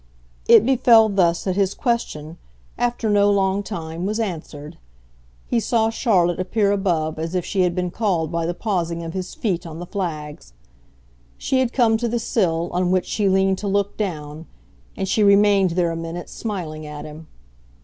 [0.47, 2.39] It befell thus that his question,
[2.75, 4.79] after no long time, was answered;
[5.45, 9.13] he saw Charlotte appear above as if she had been called by the pausing of
[9.13, 10.53] his feet on the flags.
[11.37, 14.47] She had come to the sill, on which she leaned to look down,
[14.97, 17.27] and she remained there a minute smiling at him.